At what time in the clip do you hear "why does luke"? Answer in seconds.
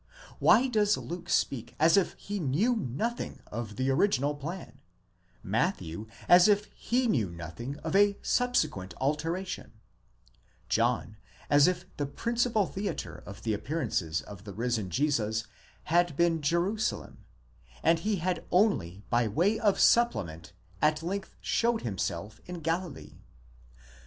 0.39-1.29